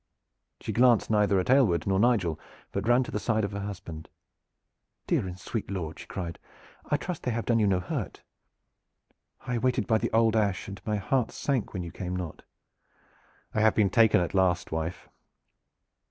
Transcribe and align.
She 0.61 0.71
glanced 0.73 1.11
neither 1.11 1.39
at 1.39 1.51
Aylward 1.51 1.85
nor 1.85 1.99
Nigel, 1.99 2.39
but 2.71 2.87
ran 2.87 3.03
to 3.03 3.11
the 3.11 3.19
side 3.19 3.43
of 3.43 3.51
her 3.51 3.59
husband. 3.59 4.09
"Dear 5.05 5.27
and 5.27 5.39
sweet 5.39 5.69
lord," 5.69 5.99
she 5.99 6.07
cried, 6.07 6.39
"I 6.87 6.97
trust 6.97 7.21
they 7.21 7.29
have 7.29 7.45
done 7.45 7.59
you 7.59 7.67
no 7.67 7.79
hurt. 7.79 8.23
I 9.45 9.59
waited 9.59 9.85
by 9.85 9.99
the 9.99 10.11
old 10.11 10.35
ash, 10.35 10.67
and 10.67 10.81
my 10.87 10.95
heart 10.95 11.29
sank 11.29 11.71
when 11.73 11.83
you 11.83 11.91
came 11.91 12.15
not." 12.15 12.41
"I 13.53 13.61
have 13.61 13.75
been 13.75 13.91
taken 13.91 14.19
at 14.21 14.33
last, 14.33 14.71
wife." 14.71 15.07